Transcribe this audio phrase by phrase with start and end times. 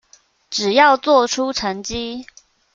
[0.49, 2.25] 只要做出成績